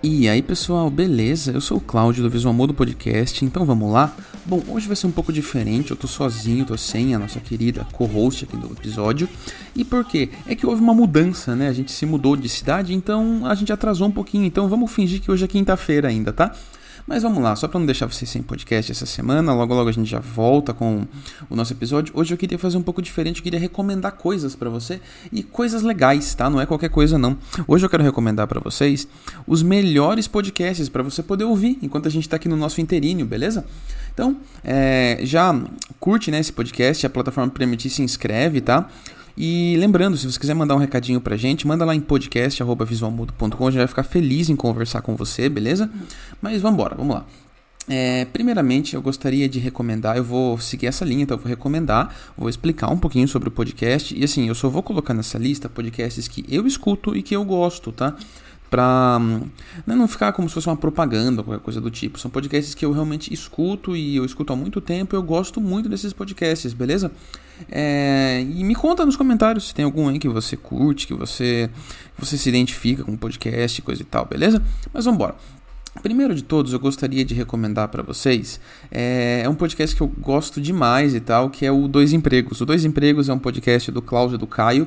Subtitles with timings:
[0.00, 1.50] E aí pessoal, beleza?
[1.50, 4.14] Eu sou o Cláudio do Visual Modo Podcast, então vamos lá?
[4.46, 7.84] Bom, hoje vai ser um pouco diferente, eu tô sozinho, tô sem a nossa querida
[7.90, 9.28] co-host aqui do episódio.
[9.74, 10.30] E por quê?
[10.46, 11.66] É que houve uma mudança, né?
[11.66, 15.20] A gente se mudou de cidade, então a gente atrasou um pouquinho, então vamos fingir
[15.20, 16.54] que hoje é quinta-feira ainda, tá?
[17.08, 19.92] Mas vamos lá, só para não deixar vocês sem podcast essa semana, logo logo a
[19.92, 21.06] gente já volta com
[21.48, 22.12] o nosso episódio.
[22.14, 25.00] Hoje eu queria fazer um pouco diferente, eu queria recomendar coisas para você
[25.32, 26.50] e coisas legais, tá?
[26.50, 27.38] Não é qualquer coisa não.
[27.66, 29.08] Hoje eu quero recomendar para vocês
[29.46, 33.24] os melhores podcasts para você poder ouvir enquanto a gente tá aqui no nosso inteirinho,
[33.24, 33.64] beleza?
[34.12, 35.58] Então, é, já
[35.98, 38.86] curte né, esse podcast, a plataforma permitir se inscreve, tá?
[39.40, 43.70] E lembrando, se você quiser mandar um recadinho pra gente, manda lá em podcast.visualmudo.com, a
[43.70, 45.88] gente vai ficar feliz em conversar com você, beleza?
[46.42, 47.24] Mas vamos embora, vamos lá.
[47.88, 52.12] É, primeiramente, eu gostaria de recomendar, eu vou seguir essa linha, então eu vou recomendar,
[52.36, 54.12] vou explicar um pouquinho sobre o podcast.
[54.12, 57.44] E assim, eu só vou colocar nessa lista podcasts que eu escuto e que eu
[57.44, 58.16] gosto, tá?
[58.70, 59.18] Pra
[59.86, 62.18] né, não ficar como se fosse uma propaganda qualquer coisa do tipo.
[62.18, 65.16] São podcasts que eu realmente escuto e eu escuto há muito tempo.
[65.16, 67.10] Eu gosto muito desses podcasts, beleza?
[67.70, 71.70] É, e me conta nos comentários se tem algum aí que você curte, que você,
[72.16, 74.62] você se identifica com podcast, coisa e tal, beleza?
[74.92, 75.57] Mas vamos embora.
[76.02, 78.60] Primeiro de todos, eu gostaria de recomendar para vocês
[78.90, 82.60] é, é, um podcast que eu gosto demais e tal, que é o Dois Empregos.
[82.60, 84.86] O Dois Empregos é um podcast do Cláudio e do Caio.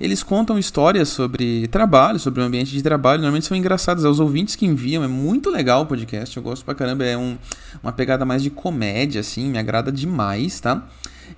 [0.00, 3.20] Eles contam histórias sobre trabalho, sobre o ambiente de trabalho.
[3.20, 5.02] Normalmente são engraçados, é os ouvintes que enviam.
[5.02, 7.04] É muito legal o podcast, eu gosto pra caramba.
[7.04, 7.36] É um,
[7.82, 10.86] uma pegada mais de comédia, assim, me agrada demais, tá?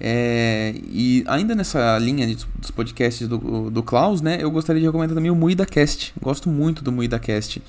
[0.00, 4.86] É, e ainda nessa linha de, dos podcasts do, do Klaus, né, eu gostaria de
[4.86, 6.12] recomendar também o Muida Cast.
[6.20, 7.62] Gosto muito do Muida Cast.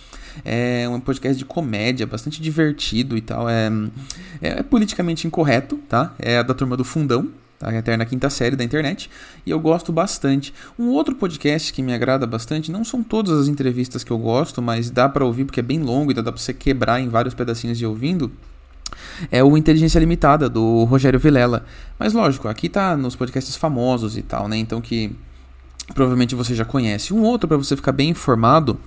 [0.43, 3.49] É um podcast de comédia, bastante divertido e tal.
[3.49, 3.69] É,
[4.41, 6.13] é, é politicamente incorreto, tá?
[6.19, 7.69] É da turma do Fundão, tá?
[7.69, 9.09] a eterna quinta série da internet,
[9.45, 10.53] e eu gosto bastante.
[10.77, 14.61] Um outro podcast que me agrada bastante, não são todas as entrevistas que eu gosto,
[14.61, 17.33] mas dá para ouvir porque é bem longo e dá para você quebrar em vários
[17.33, 18.31] pedacinhos de ouvindo,
[19.31, 21.65] é o Inteligência Limitada, do Rogério Vilela.
[21.97, 24.57] Mas lógico, aqui tá nos podcasts famosos e tal, né?
[24.57, 25.15] Então que
[25.93, 27.13] provavelmente você já conhece.
[27.13, 28.79] Um outro para você ficar bem informado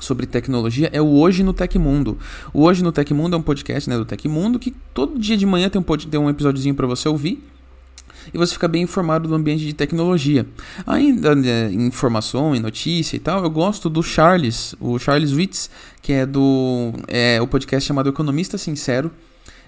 [0.00, 2.18] sobre tecnologia é o Hoje no Tecmundo.
[2.52, 5.68] O Hoje no Tecmundo é um podcast né, do Tecmundo que todo dia de manhã
[5.68, 7.42] tem um, tem um episódiozinho para você ouvir
[8.32, 10.46] e você fica bem informado do ambiente de tecnologia.
[10.86, 16.12] Ainda né, informação, em notícia e tal, eu gosto do Charles, o Charles Witz, que
[16.12, 19.10] é do é, o podcast chamado Economista Sincero.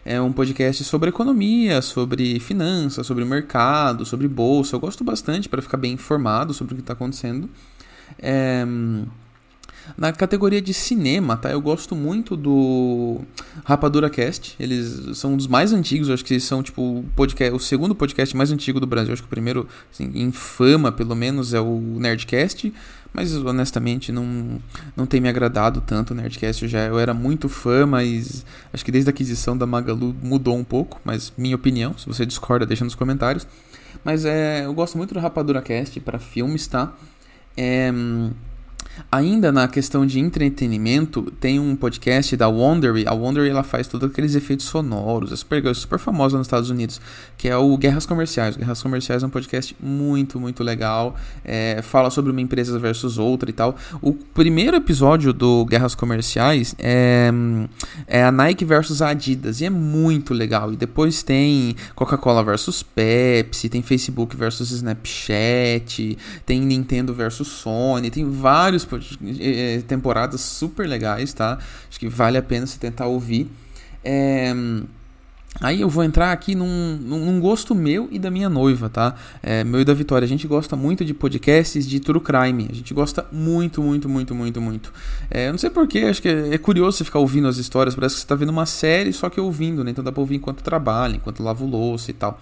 [0.09, 4.77] É um podcast sobre economia, sobre finanças, sobre mercado, sobre bolsa.
[4.77, 7.51] Eu gosto bastante para ficar bem informado sobre o que está acontecendo.
[8.17, 8.65] É,
[9.97, 11.51] na categoria de cinema, tá?
[11.51, 13.21] Eu gosto muito do
[13.65, 14.57] Rapadura Cast.
[14.59, 18.51] Eles são um dos mais antigos, acho que são tipo podcast, o segundo podcast mais
[18.51, 19.13] antigo do Brasil.
[19.13, 22.73] Acho que o primeiro, assim, em fama, pelo menos, é o Nerdcast.
[23.13, 24.61] Mas honestamente não,
[24.95, 26.63] não tem me agradado tanto o Nerdcast.
[26.63, 30.55] Eu já eu era muito fã, mas acho que desde a aquisição da Magalu mudou
[30.55, 31.01] um pouco.
[31.03, 33.47] Mas minha opinião, se você discorda, deixa nos comentários.
[34.05, 36.95] Mas é, eu gosto muito do Rapadura Cast para filmes, tá?
[37.57, 37.91] É,
[39.11, 43.07] Ainda na questão de entretenimento, tem um podcast da Wondery.
[43.07, 47.01] A Wondery ela faz todos aqueles efeitos sonoros, é super, super famosa nos Estados Unidos,
[47.37, 48.57] que é o Guerras Comerciais.
[48.57, 51.15] Guerras Comerciais é um podcast muito, muito legal.
[51.45, 53.77] É, fala sobre uma empresa versus outra e tal.
[54.01, 57.31] O primeiro episódio do Guerras Comerciais é,
[58.07, 60.73] é a Nike versus a Adidas, e é muito legal.
[60.73, 68.29] E depois tem Coca-Cola versus Pepsi, tem Facebook versus Snapchat, tem Nintendo versus Sony, tem
[68.29, 68.86] vários
[69.41, 71.59] é, temporadas super legais, tá?
[71.89, 73.51] Acho que vale a pena você tentar ouvir.
[74.05, 74.53] É,
[75.61, 79.15] Aí eu vou entrar aqui num, num, gosto meu e da minha noiva, tá?
[79.43, 80.25] É, meu e da Vitória.
[80.25, 82.69] A gente gosta muito de podcasts de true crime.
[82.71, 84.93] A gente gosta muito, muito, muito, muito, muito.
[85.31, 87.95] É, não sei porquê, acho que é, curioso você ficar ouvindo as histórias.
[87.95, 89.91] Parece que você tá vendo uma série, só que ouvindo, né?
[89.91, 92.39] Então dá pra ouvir enquanto trabalha, enquanto lava o louça e tal.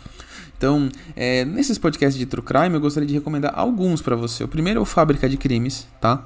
[0.56, 4.44] Então, é, nesses podcasts de true crime, eu gostaria de recomendar alguns para você.
[4.44, 6.24] O primeiro é o Fábrica de Crimes, tá?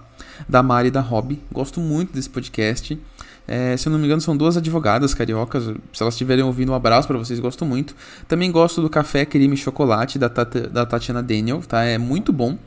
[0.49, 1.38] Da Mari e da Rob.
[1.50, 2.99] Gosto muito desse podcast.
[3.47, 5.64] É, se eu não me engano, são duas advogadas cariocas.
[5.93, 7.97] Se elas estiverem ouvindo, um abraço para vocês, gosto muito.
[8.29, 11.82] Também gosto do Café Crime Chocolate da, da Tatiana Daniel, tá?
[11.82, 12.58] É muito bom.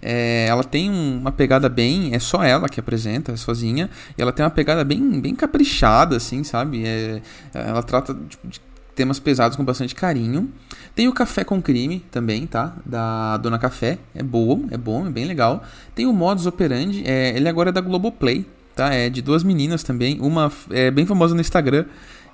[0.00, 2.14] É, ela tem uma pegada bem.
[2.14, 3.90] É só ela que apresenta, é sozinha.
[4.16, 6.86] E ela tem uma pegada bem, bem caprichada, assim, sabe?
[6.86, 7.20] É,
[7.52, 8.60] ela trata tipo, de
[8.98, 10.52] temas pesados com bastante carinho.
[10.92, 12.74] Tem o Café com Crime também, tá?
[12.84, 13.96] Da Dona Café.
[14.12, 15.62] É bom, é bom, é bem legal.
[15.94, 17.04] Tem o Modus Operandi.
[17.06, 18.92] É, ele agora é da Globoplay, tá?
[18.92, 20.18] É de duas meninas também.
[20.20, 21.84] Uma é bem famosa no Instagram.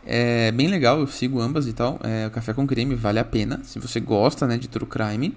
[0.07, 2.01] É bem legal, eu sigo ambas e tal.
[2.03, 5.37] É, o Café com Crime vale a pena, se você gosta né, de true crime.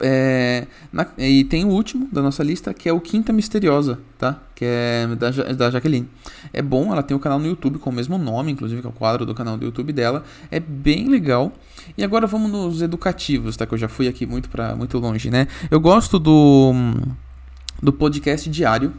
[0.00, 4.40] É, na, e tem o último da nossa lista, que é o Quinta Misteriosa, tá?
[4.54, 6.08] Que é da, da Jaqueline.
[6.52, 8.86] É bom, ela tem o um canal no YouTube com o mesmo nome, inclusive, que
[8.86, 10.24] é o quadro do canal do YouTube dela.
[10.50, 11.52] É bem legal.
[11.96, 13.66] E agora vamos nos educativos, tá?
[13.66, 15.46] Que eu já fui aqui muito, pra, muito longe, né?
[15.70, 16.72] Eu gosto do,
[17.82, 18.92] do podcast diário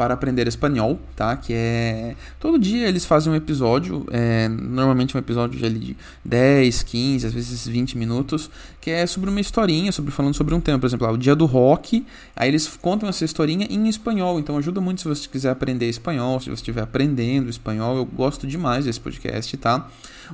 [0.00, 1.36] para aprender espanhol, tá?
[1.36, 5.94] Que é todo dia eles fazem um episódio, é, normalmente um episódio de
[6.24, 8.50] 10, 15, às vezes 20 minutos,
[8.80, 11.36] que é sobre uma historinha, sobre falando sobre um tema, por exemplo, lá, o dia
[11.36, 12.06] do rock.
[12.34, 16.40] Aí eles contam essa historinha em espanhol, então ajuda muito se você quiser aprender espanhol,
[16.40, 17.98] se você estiver aprendendo espanhol.
[17.98, 19.86] Eu gosto demais desse podcast, tá?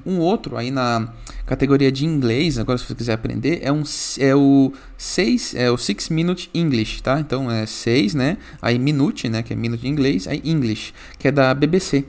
[0.04, 1.08] Um outro aí na
[1.46, 3.82] categoria de inglês, agora se você quiser aprender, é, um,
[4.18, 7.18] é o 6, é o 6 Minute English, tá?
[7.18, 8.36] Então é 6, né?
[8.60, 9.42] Aí minute, né?
[9.42, 12.05] Que é minute inglês, aí English, que é da BBC.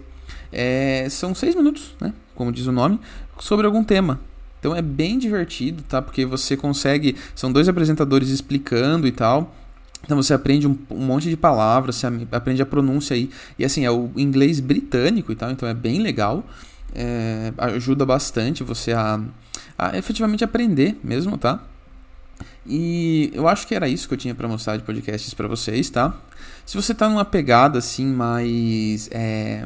[0.52, 2.14] É, são 6 minutos, né?
[2.36, 3.00] Como diz o nome,
[3.40, 4.20] sobre algum tema.
[4.60, 6.02] Então é bem divertido, tá?
[6.02, 7.16] Porque você consegue.
[7.36, 9.56] São dois apresentadores explicando e tal.
[10.04, 13.30] Então você aprende um, um, monte de palavras, você aprende a pronúncia aí.
[13.58, 16.46] E assim, é o inglês britânico e tal, então é bem legal
[16.94, 19.22] é, ajuda bastante você a,
[19.78, 21.62] a efetivamente aprender mesmo, tá?
[22.66, 25.90] E eu acho que era isso que eu tinha para mostrar de podcasts para vocês,
[25.90, 26.16] tá?
[26.66, 29.64] Se você tá numa pegada assim mais é,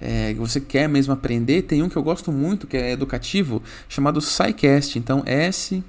[0.00, 4.20] é, você quer mesmo aprender, tem um que eu gosto muito, que é educativo, chamado
[4.20, 4.98] SciCast.
[4.98, 5.80] Então, S-C-I-C-A-S-T.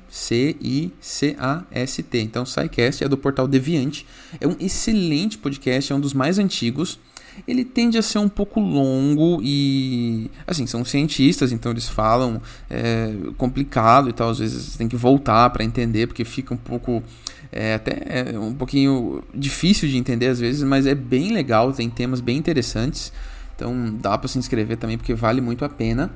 [2.19, 4.05] Então, SciCast é do portal Deviante.
[4.39, 6.99] É um excelente podcast, é um dos mais antigos
[7.47, 13.13] ele tende a ser um pouco longo e assim são cientistas então eles falam é,
[13.37, 17.03] complicado e tal às vezes tem que voltar para entender porque fica um pouco
[17.51, 21.89] é, até é um pouquinho difícil de entender às vezes mas é bem legal tem
[21.89, 23.11] temas bem interessantes
[23.55, 26.11] então dá para se inscrever também porque vale muito a pena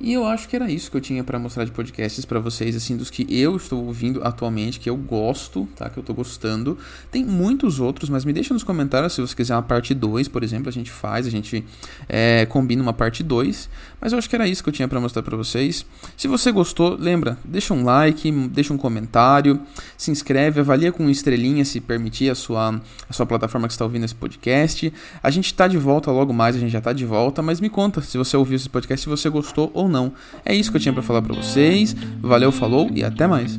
[0.00, 2.76] e eu acho que era isso que eu tinha para mostrar de podcasts para vocês,
[2.76, 5.90] assim, dos que eu estou ouvindo atualmente, que eu gosto, tá?
[5.90, 6.78] Que eu estou gostando.
[7.10, 10.44] Tem muitos outros, mas me deixa nos comentários se você quiser uma parte 2, por
[10.44, 11.64] exemplo, a gente faz, a gente
[12.08, 13.68] é, combina uma parte 2.
[14.00, 15.84] Mas eu acho que era isso que eu tinha para mostrar para vocês.
[16.16, 19.60] Se você gostou, lembra, deixa um like, deixa um comentário,
[19.96, 24.04] se inscreve, avalia com estrelinha se permitir a sua, a sua plataforma que está ouvindo
[24.04, 24.92] esse podcast.
[25.20, 27.68] A gente está de volta logo mais, a gente já está de volta, mas me
[27.68, 30.12] conta se você ouviu esse podcast, se você gostou ou não.
[30.44, 31.94] É isso que eu tinha para falar para vocês.
[32.20, 33.58] Valeu, falou e até mais.